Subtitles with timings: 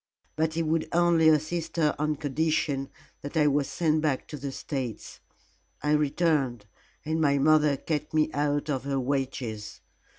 [0.35, 2.89] But he would only assist her on condition
[3.21, 5.19] that I was sent back to the States.
[5.83, 6.65] I returned,
[7.05, 9.81] and my mother kept me out of her wages.